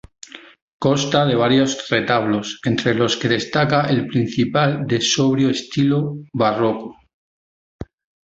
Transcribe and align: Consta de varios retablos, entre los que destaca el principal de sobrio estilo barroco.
Consta 0.85 1.19
de 1.29 1.35
varios 1.43 1.71
retablos, 1.93 2.47
entre 2.71 2.95
los 2.95 3.13
que 3.19 3.27
destaca 3.37 3.81
el 3.93 4.07
principal 4.07 4.87
de 4.87 4.99
sobrio 4.99 5.51
estilo 5.51 6.01
barroco. 6.33 6.97